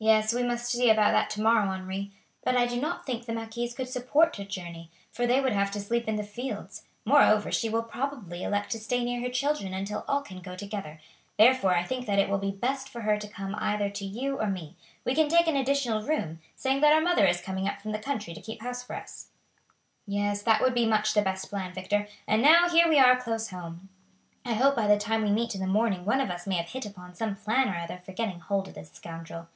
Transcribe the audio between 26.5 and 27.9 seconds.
have hit upon some plan or